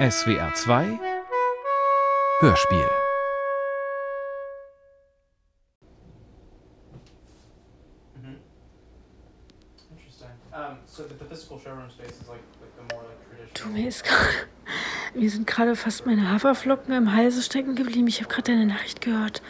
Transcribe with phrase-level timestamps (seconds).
[0.00, 0.98] SWR 2
[2.40, 2.88] Hörspiel
[13.52, 14.24] Du, mir ist gerade.
[15.12, 18.06] Mir sind gerade fast meine Haferflocken im Halse stecken geblieben.
[18.06, 19.42] Ich habe gerade deine Nachricht gehört.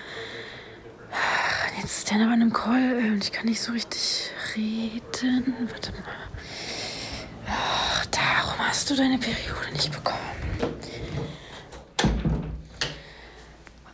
[1.80, 5.69] Jetzt ist der aber in einem Call äh, und ich kann nicht so richtig reden.
[5.71, 6.30] Warte mal.
[8.71, 10.21] Hast du deine Periode nicht bekommen.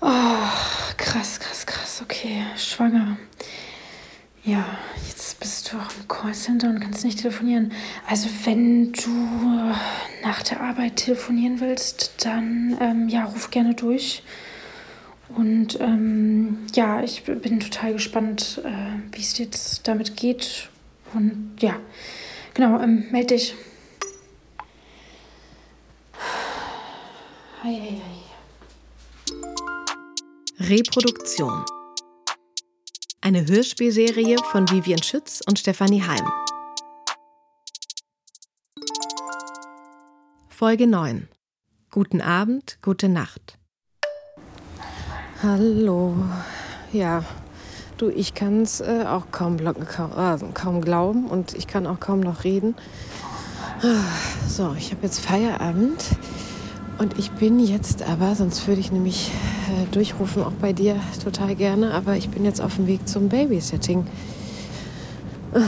[0.02, 0.48] Oh,
[0.98, 2.02] krass, krass, krass.
[2.02, 3.16] Okay, schwanger.
[4.44, 4.66] Ja,
[5.08, 7.72] jetzt bist du auch im Callcenter und kannst nicht telefonieren.
[8.06, 9.72] Also wenn du
[10.22, 14.22] nach der Arbeit telefonieren willst, dann ähm, ja, ruf gerne durch.
[15.30, 20.68] Und ähm, ja, ich bin total gespannt, äh, wie es jetzt damit geht.
[21.14, 21.76] Und ja,
[22.52, 23.54] genau, ähm, melde dich.
[27.66, 28.00] Hi.
[30.60, 31.64] Reproduktion.
[33.20, 36.24] Eine Hörspielserie von Vivian Schütz und Stefanie Heim.
[40.48, 41.26] Folge 9.
[41.90, 43.58] Guten Abend, gute Nacht.
[45.42, 46.14] Hallo.
[46.92, 47.24] Ja,
[47.98, 51.98] du, ich kann es äh, auch kaum, kaum, äh, kaum glauben und ich kann auch
[51.98, 52.76] kaum noch reden.
[53.82, 54.04] Ah,
[54.48, 56.04] so, ich habe jetzt Feierabend
[56.98, 59.30] und ich bin jetzt aber, sonst würde ich nämlich
[59.68, 63.28] äh, durchrufen, auch bei dir total gerne, aber ich bin jetzt auf dem Weg zum
[63.28, 64.06] Babysitting.
[65.54, 65.60] Ah,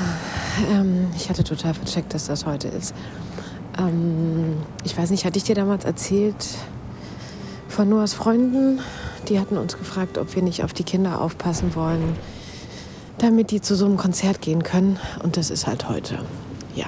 [0.72, 2.94] ähm, ich hatte total vercheckt, dass das heute ist.
[3.78, 6.46] Ähm, ich weiß nicht, hatte ich dir damals erzählt
[7.68, 8.80] von Noahs Freunden?
[9.28, 12.16] Die hatten uns gefragt, ob wir nicht auf die Kinder aufpassen wollen,
[13.18, 14.98] damit die zu so einem Konzert gehen können.
[15.22, 16.18] Und das ist halt heute.
[16.74, 16.86] Ja.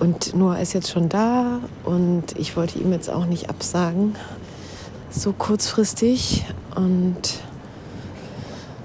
[0.00, 4.16] Und Noah ist jetzt schon da und ich wollte ihm jetzt auch nicht absagen.
[5.10, 6.46] So kurzfristig.
[6.74, 7.40] Und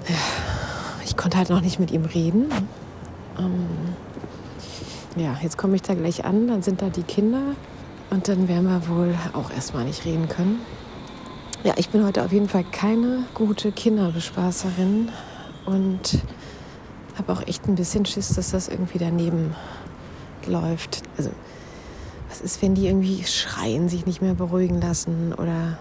[0.08, 0.16] ja,
[1.06, 2.52] ich konnte halt noch nicht mit ihm reden.
[3.38, 3.66] Ähm,
[5.16, 7.40] ja, jetzt komme ich da gleich an, dann sind da die Kinder
[8.10, 10.60] und dann werden wir wohl auch erstmal nicht reden können.
[11.64, 15.08] Ja, ich bin heute auf jeden Fall keine gute Kinderbespaßerin
[15.64, 16.18] und
[17.16, 19.54] habe auch echt ein bisschen Schiss, dass das irgendwie daneben
[20.46, 21.02] läuft.
[21.16, 21.30] Also,
[22.28, 25.78] was ist, wenn die irgendwie schreien, sich nicht mehr beruhigen lassen oder.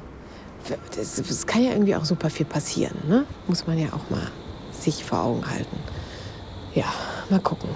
[0.99, 3.25] Es kann ja irgendwie auch super viel passieren, ne?
[3.47, 4.31] Muss man ja auch mal
[4.71, 5.77] sich vor Augen halten.
[6.73, 6.85] Ja,
[7.29, 7.69] mal gucken.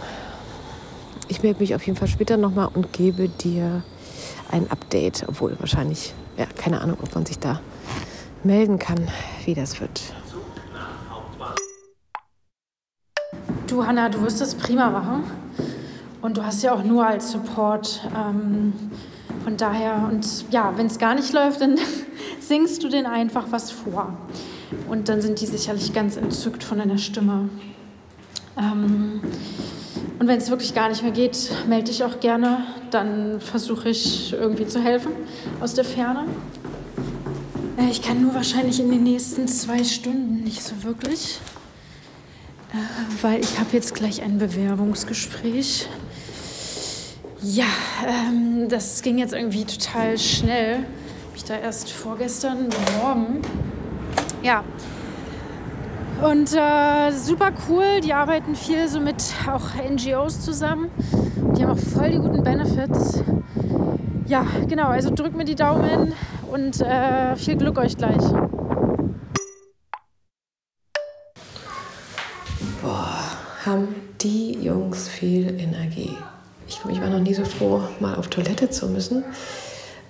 [1.28, 3.84] Ich melde mich auf jeden Fall später nochmal und gebe dir
[4.52, 7.62] ein Update, obwohl wahrscheinlich, ja, keine Ahnung, ob man sich da
[8.44, 9.08] melden kann,
[9.46, 10.02] wie das wird.
[13.68, 15.24] Du, Hanna, du wirst das prima machen.
[16.22, 18.07] Und du hast ja auch nur als Support.
[18.16, 18.74] Ähm,
[19.44, 21.78] von daher, und ja, wenn es gar nicht läuft, dann
[22.40, 24.13] singst du denen einfach was vor.
[24.90, 27.50] Und dann sind die sicherlich ganz entzückt von deiner Stimme.
[28.57, 29.22] Ähm,
[30.19, 32.66] und wenn es wirklich gar nicht mehr geht, melde dich auch gerne.
[32.91, 35.13] Dann versuche ich irgendwie zu helfen
[35.62, 36.25] aus der Ferne.
[37.78, 41.40] Äh, ich kann nur wahrscheinlich in den nächsten zwei Stunden nicht so wirklich,
[42.74, 45.88] äh, weil ich habe jetzt gleich ein Bewerbungsgespräch.
[47.42, 47.68] Ja,
[48.06, 50.80] ähm, das ging jetzt irgendwie total schnell.
[51.32, 53.42] Mich da erst vorgestern beworben.
[54.44, 54.66] Ja.
[56.22, 60.92] Und äh, super cool, die arbeiten viel so mit auch NGOs zusammen.
[61.56, 63.24] Die haben auch voll die guten Benefits.
[64.28, 66.14] Ja, genau, also drückt mir die Daumen
[66.52, 68.22] und äh, viel Glück euch gleich.
[72.82, 73.18] Boah,
[73.66, 76.18] haben die Jungs viel Energie.
[76.88, 79.24] Ich, war noch nie so froh, mal auf Toilette zu müssen.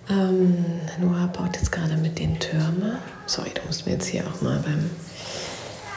[0.09, 2.97] Ähm, Noah baut jetzt gerade mit den Türmen.
[3.25, 4.89] Sorry, du musst mir jetzt hier auch mal beim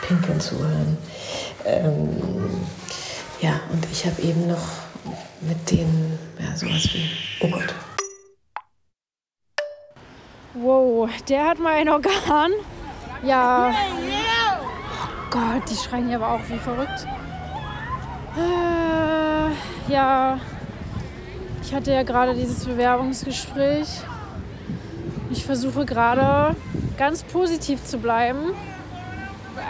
[0.06, 0.96] Pinkeln zuhören.
[1.64, 2.08] Ähm,
[3.40, 4.68] ja, und ich habe eben noch
[5.40, 7.08] mit denen, ja, sowas wie,
[7.40, 7.74] oh Gott,
[10.54, 12.52] Wow, der hat mal ein Organ.
[13.22, 13.72] Ja.
[13.72, 17.06] Oh Gott, die schreien hier aber auch wie verrückt.
[18.36, 20.38] Äh, ja,
[21.62, 23.88] ich hatte ja gerade dieses Bewerbungsgespräch.
[25.30, 26.56] Ich versuche gerade
[26.98, 28.52] ganz positiv zu bleiben.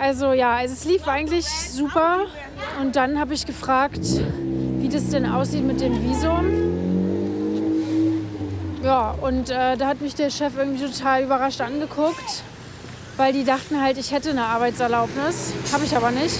[0.00, 2.26] Also ja, also es lief eigentlich super.
[2.80, 4.00] Und dann habe ich gefragt,
[4.78, 6.72] wie das denn aussieht mit dem Visum.
[8.82, 12.42] Ja, und äh, da hat mich der Chef irgendwie total überrascht angeguckt,
[13.16, 15.52] weil die dachten halt, ich hätte eine Arbeitserlaubnis.
[15.72, 16.38] Habe ich aber nicht.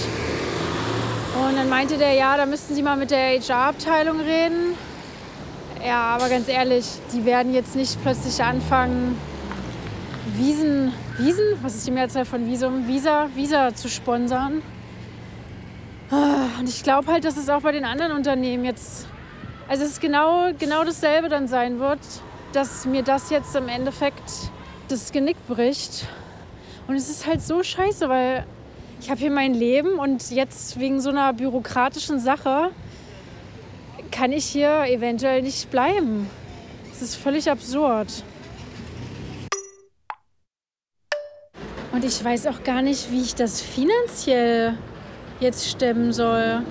[1.47, 4.72] Und dann meinte der, ja, da müssten Sie mal mit der HR-Abteilung reden.
[5.85, 9.19] Ja, aber ganz ehrlich, die werden jetzt nicht plötzlich anfangen,
[10.37, 12.87] Wiesen, Wiesen, was ist die Mehrzahl von Visum?
[12.87, 14.61] Visa, Visa zu sponsern.
[16.09, 19.07] Ah, und ich glaube halt, dass es auch bei den anderen Unternehmen jetzt,
[19.67, 21.99] also es ist genau, genau dasselbe dann sein wird,
[22.53, 24.23] dass mir das jetzt im Endeffekt
[24.87, 26.05] das Genick bricht.
[26.87, 28.45] Und es ist halt so scheiße, weil
[29.01, 32.69] ich habe hier mein Leben und jetzt wegen so einer bürokratischen Sache
[34.13, 36.29] kann ich hier eventuell nicht bleiben.
[36.91, 38.23] Es ist völlig absurd.
[41.91, 44.77] Und ich weiß auch gar nicht, wie ich das finanziell
[45.39, 46.61] jetzt stemmen soll.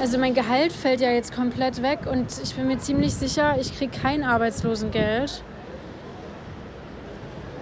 [0.00, 3.76] Also mein Gehalt fällt ja jetzt komplett weg und ich bin mir ziemlich sicher, ich
[3.76, 5.42] kriege kein Arbeitslosengeld.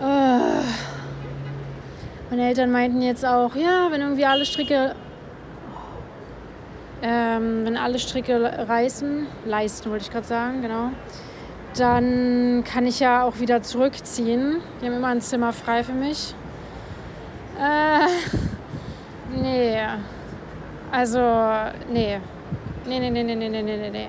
[0.01, 0.63] Uh.
[2.31, 4.95] Meine Eltern meinten jetzt auch, ja, wenn irgendwie alle Stricke
[7.03, 10.91] ähm, wenn alle Stricke reißen, leisten wollte ich gerade sagen, genau,
[11.77, 14.61] dann kann ich ja auch wieder zurückziehen.
[14.81, 16.35] Die haben immer ein Zimmer frei für mich.
[17.59, 18.07] Äh,
[19.41, 19.79] nee.
[20.91, 21.21] Also,
[21.93, 22.19] nee.
[22.87, 24.09] Nee, nee, nee, nee, nee, nee, nee, nee.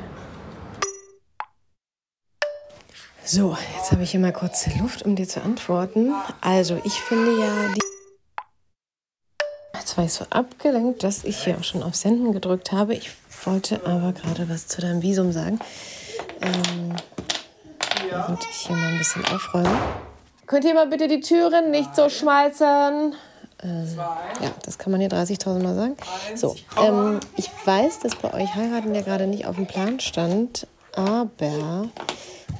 [3.24, 6.14] So, jetzt habe ich hier mal kurz Luft, um dir zu antworten.
[6.42, 7.91] Also, ich finde ja, die
[9.92, 12.94] Jetzt war ich so abgelenkt, dass ich hier auch schon auf Senden gedrückt habe.
[12.94, 13.12] Ich
[13.44, 15.60] wollte aber gerade was zu deinem Visum sagen.
[16.40, 16.96] Ähm,
[18.10, 19.78] da wollte ich hier mal ein bisschen aufräumen.
[20.48, 23.16] Könnt ihr mal bitte die Türen nicht so schmalzen?
[23.62, 23.84] Äh,
[24.42, 25.98] ja, das kann man hier 30.000 Mal sagen.
[26.36, 30.68] So, ähm, ich weiß, dass bei euch heiraten ja gerade nicht auf dem Plan stand,
[30.96, 31.90] aber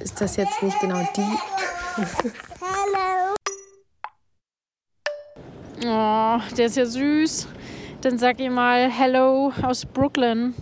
[0.00, 1.22] ist das jetzt nicht genau die.
[2.60, 3.32] Hallo.
[5.84, 7.48] Oh, der ist ja süß.
[8.02, 10.54] Dann sag ihr mal Hello aus Brooklyn.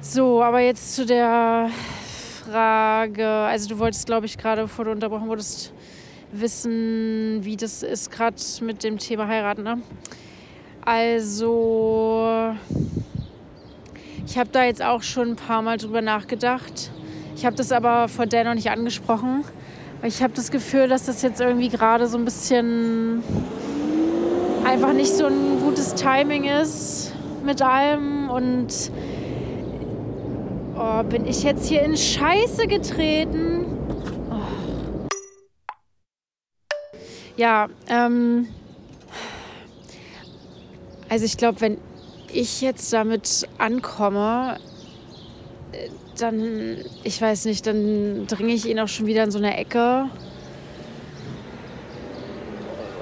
[0.00, 1.68] So, aber jetzt zu der
[2.44, 3.26] Frage.
[3.26, 5.72] Also du wolltest, glaube ich, gerade, bevor du unterbrochen wurdest,
[6.30, 9.64] wissen, wie das ist gerade mit dem Thema heiraten.
[9.64, 9.82] Ne?
[10.84, 12.54] Also,
[14.26, 16.92] ich habe da jetzt auch schon ein paar Mal drüber nachgedacht.
[17.34, 19.44] Ich habe das aber vor der noch nicht angesprochen.
[20.06, 23.24] Ich habe das Gefühl, dass das jetzt irgendwie gerade so ein bisschen
[24.62, 28.90] einfach nicht so ein gutes Timing ist mit allem und
[30.76, 33.64] oh, bin ich jetzt hier in Scheiße getreten.
[34.30, 35.08] Oh.
[37.38, 38.48] Ja, ähm,
[41.08, 41.78] also ich glaube, wenn
[42.30, 44.58] ich jetzt damit ankomme,
[46.20, 50.08] dann, ich weiß nicht, dann dringe ich ihn auch schon wieder in so eine Ecke.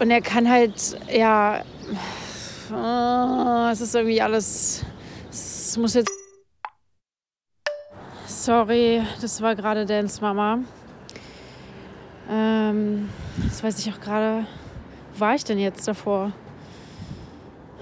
[0.01, 1.63] Und er kann halt, ja,
[2.73, 4.85] oh, es ist irgendwie alles,
[5.31, 6.11] es muss jetzt.
[8.27, 10.59] Sorry, das war gerade Dans Mama.
[12.29, 13.09] Ähm,
[13.45, 14.47] das weiß ich auch gerade.
[15.15, 16.33] Wo war ich denn jetzt davor?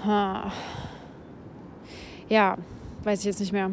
[0.05, 0.51] Ha.
[2.29, 2.57] Ja,
[3.03, 3.71] weiß ich jetzt nicht mehr.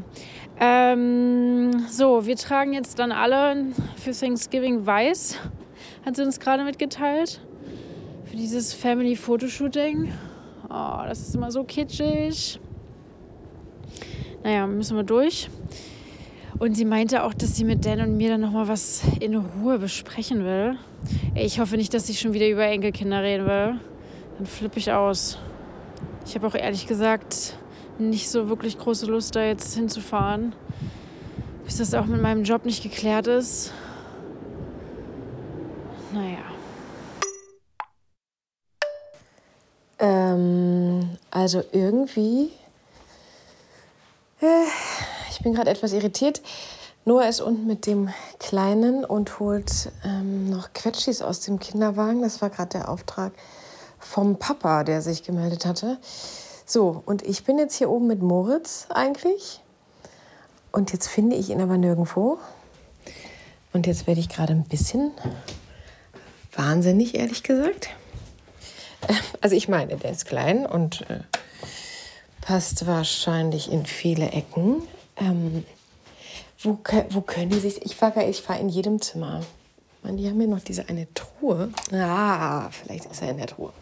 [0.61, 3.67] Ähm, so, wir tragen jetzt dann alle
[3.97, 5.37] für Thanksgiving weiß,
[6.05, 7.41] hat sie uns gerade mitgeteilt.
[8.25, 10.13] Für dieses Family Fotoshooting.
[10.69, 12.59] Oh, das ist immer so kitschig.
[14.43, 15.49] Naja, müssen wir durch.
[16.59, 19.79] Und sie meinte auch, dass sie mit Dan und mir dann nochmal was in Ruhe
[19.79, 20.77] besprechen will.
[21.37, 23.81] Ich hoffe nicht, dass sie schon wieder über Enkelkinder reden will.
[24.37, 25.39] Dann flippe ich aus.
[26.27, 27.57] Ich habe auch ehrlich gesagt
[27.99, 30.55] nicht so wirklich große Lust, da jetzt hinzufahren,
[31.65, 33.73] bis das auch mit meinem Job nicht geklärt ist.
[36.13, 36.39] Naja.
[39.99, 42.53] Ähm, also irgendwie.
[44.41, 44.65] Äh,
[45.31, 46.41] ich bin gerade etwas irritiert.
[47.05, 52.23] Noah ist unten mit dem Kleinen und holt ähm, noch Quetschis aus dem Kinderwagen.
[52.23, 53.33] Das war gerade der Auftrag
[53.99, 55.99] vom Papa, der sich gemeldet hatte.
[56.71, 59.63] So, und ich bin jetzt hier oben mit Moritz eigentlich.
[60.71, 62.39] Und jetzt finde ich ihn aber nirgendwo.
[63.73, 65.13] Und jetzt werde ich gerade ein bisschen
[66.53, 67.89] wahnsinnig, ehrlich gesagt.
[69.41, 71.21] Also ich meine, der ist klein und äh,
[72.43, 74.83] passt wahrscheinlich in viele Ecken.
[75.17, 75.65] Ähm,
[76.61, 77.81] wo, wo können die sich...
[77.87, 79.41] Ich fahre ich fahr in jedem Zimmer.
[80.03, 81.71] Man, die haben hier noch diese eine Truhe.
[81.93, 83.73] Ah, vielleicht ist er in der Truhe.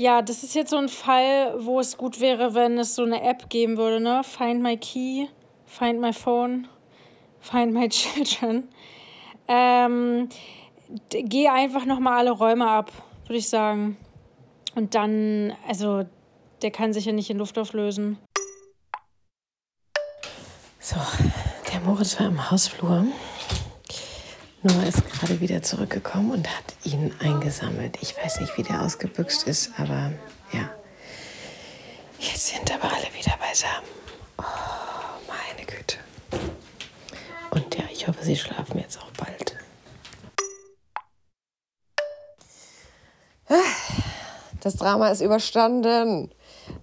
[0.00, 3.20] Ja, das ist jetzt so ein Fall, wo es gut wäre, wenn es so eine
[3.20, 4.22] App geben würde, ne?
[4.22, 5.26] Find my key,
[5.66, 6.68] find my phone,
[7.40, 8.68] find my children.
[9.48, 10.28] Ähm,
[11.10, 12.92] geh einfach nochmal alle Räume ab,
[13.24, 13.96] würde ich sagen.
[14.76, 16.04] Und dann, also,
[16.62, 18.18] der kann sich ja nicht in Luft auflösen.
[20.78, 20.94] So,
[21.72, 23.04] der Moritz war im Hausflur.
[24.68, 27.96] Noah ist gerade wieder zurückgekommen und hat ihn eingesammelt.
[28.02, 30.12] Ich weiß nicht, wie der ausgebüxt ist, aber
[30.52, 30.68] ja.
[32.18, 33.88] Jetzt sind aber alle wieder beisammen.
[34.36, 34.42] Oh,
[35.26, 35.96] meine Güte.
[37.50, 39.56] Und ja, ich hoffe, sie schlafen jetzt auch bald.
[44.60, 46.30] Das Drama ist überstanden.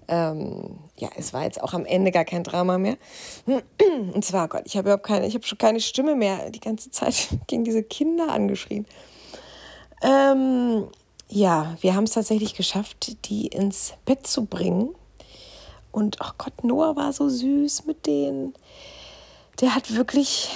[0.08, 2.98] Ähm, ja, es war jetzt auch am Ende gar kein Drama mehr.
[4.14, 6.92] Und zwar, Gott, ich habe überhaupt keine, ich habe schon keine Stimme mehr die ganze
[6.92, 8.86] Zeit gegen diese Kinder angeschrien.
[10.02, 10.88] Ähm,
[11.28, 14.96] ja, wir haben es tatsächlich geschafft, die ins Bett zu bringen.
[15.92, 18.54] Und ach Gott, Noah war so süß mit denen.
[19.62, 20.50] Der hat wirklich,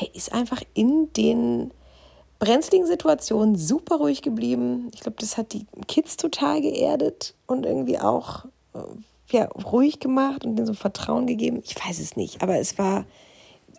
[0.00, 1.70] der ist einfach in den
[2.40, 4.90] brenzligen Situationen super ruhig geblieben.
[4.92, 8.80] Ich glaube, das hat die Kids total geerdet und irgendwie auch äh,
[9.32, 11.62] ja, ruhig gemacht und denen so Vertrauen gegeben.
[11.64, 13.04] Ich weiß es nicht, aber es war,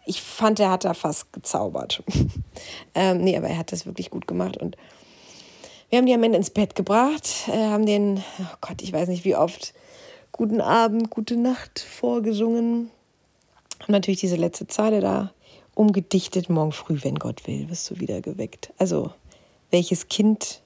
[0.05, 2.03] ich fand, er hat da fast gezaubert.
[2.96, 4.77] ähm, nee, aber er hat das wirklich gut gemacht und
[5.89, 9.10] wir haben die am Ende ins Bett gebracht, äh, haben den, oh Gott, ich weiß
[9.10, 9.74] nicht wie oft,
[10.31, 12.89] guten Abend, gute Nacht vorgesungen.
[13.81, 15.34] Haben natürlich diese letzte Zeile da
[15.75, 16.50] umgedichtet.
[16.50, 18.72] Morgen früh, wenn Gott will, wirst du wieder geweckt.
[18.77, 19.12] Also,
[19.70, 20.62] welches Kind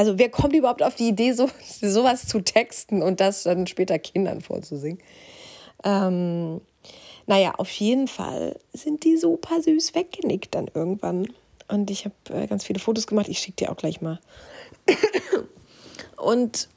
[0.00, 1.50] also wer kommt überhaupt auf die Idee, so
[1.82, 4.98] sowas zu texten und das dann später Kindern vorzusingen?
[5.84, 6.62] Ähm,
[7.26, 11.28] naja, auf jeden Fall sind die super süß weggenickt dann irgendwann.
[11.68, 13.28] Und ich habe äh, ganz viele Fotos gemacht.
[13.28, 14.18] Ich schicke dir auch gleich mal.
[16.16, 16.70] Und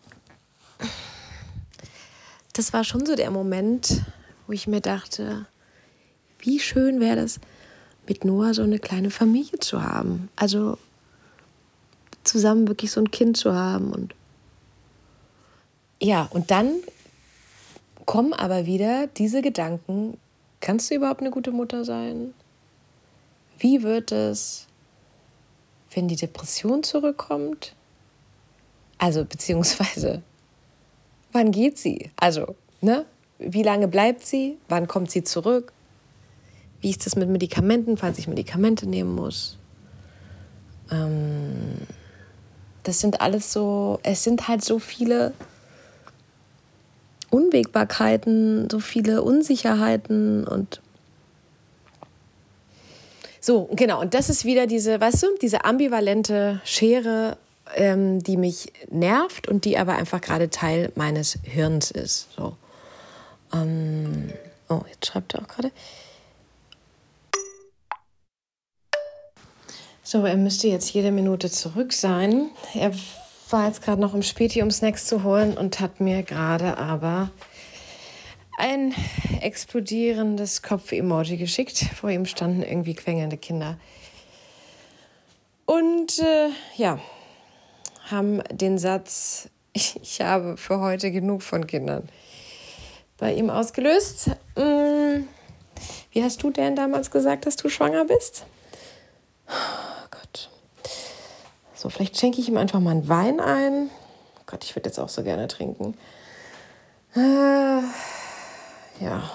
[2.52, 4.02] das war schon so der Moment,
[4.48, 5.48] wo ich mir dachte,
[6.40, 7.40] wie schön wäre das,
[8.06, 10.28] mit Noah so eine kleine Familie zu haben.
[10.36, 10.78] Also
[12.24, 13.92] zusammen wirklich so ein Kind zu haben.
[13.92, 14.16] Und
[16.02, 16.72] ja, und dann
[18.06, 20.18] kommen aber wieder diese Gedanken,
[20.60, 22.34] kannst du überhaupt eine gute Mutter sein?
[23.60, 24.68] Wie wird es,
[25.94, 27.76] wenn die Depression zurückkommt?
[28.98, 30.22] Also, beziehungsweise,
[31.32, 32.12] wann geht sie?
[32.18, 33.06] Also, ne?
[33.40, 34.58] Wie lange bleibt sie?
[34.70, 35.74] Wann kommt sie zurück?
[36.82, 39.58] Wie ist das mit Medikamenten, falls ich Medikamente nehmen muss?
[40.92, 41.53] Ähm,
[42.84, 45.34] das sind alles so, es sind halt so viele
[47.30, 50.82] Unwägbarkeiten, so viele Unsicherheiten und
[53.40, 57.38] so, genau, und das ist wieder diese, weißt du, diese ambivalente Schere,
[57.76, 62.30] ähm, die mich nervt und die aber einfach gerade Teil meines Hirns ist.
[62.38, 62.56] So.
[63.54, 64.32] Ähm,
[64.70, 65.72] oh, jetzt schreibt er auch gerade.
[70.14, 72.52] So, er müsste jetzt jede Minute zurück sein.
[72.76, 72.92] Er
[73.50, 77.32] war jetzt gerade noch im Späti, um Snacks zu holen und hat mir gerade aber
[78.60, 78.94] ein
[79.42, 81.88] explodierendes Kopf-Emoji geschickt.
[82.00, 83.80] Vor ihm standen irgendwie quengelnde Kinder.
[85.66, 87.00] Und äh, ja,
[88.12, 92.08] haben den Satz, ich habe für heute genug von Kindern,
[93.18, 94.30] bei ihm ausgelöst.
[94.56, 95.28] Hm,
[96.12, 98.46] wie hast du denn damals gesagt, dass du schwanger bist?
[101.84, 103.90] So, vielleicht schenke ich ihm einfach mal einen Wein ein.
[104.40, 105.98] Oh Gott, ich würde jetzt auch so gerne trinken.
[107.14, 107.82] Äh,
[109.04, 109.30] ja.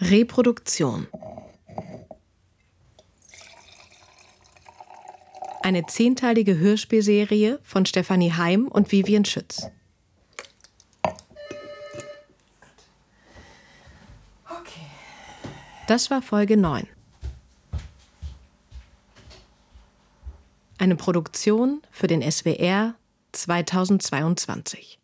[0.00, 1.08] Reproduktion.
[5.60, 9.68] Eine zehnteilige Hörspielserie von Stefanie Heim und Vivian Schütz.
[15.86, 16.88] Das war Folge 9.
[20.78, 22.96] Eine Produktion für den SWR
[23.30, 24.98] 2022.